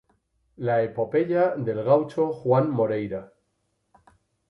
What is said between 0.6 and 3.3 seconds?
La epopeya del gaucho Juan Moreira".